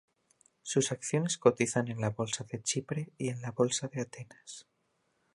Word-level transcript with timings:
Sus 0.63 0.91
acciones 0.91 1.37
cotizan 1.37 1.87
en 1.91 2.01
la 2.01 2.09
bolsa 2.09 2.43
de 2.43 2.59
Chipre 2.63 3.11
y 3.19 3.29
en 3.29 3.39
la 3.43 3.51
bolsa 3.51 3.87
de 3.87 4.01
Atenas. 4.01 4.65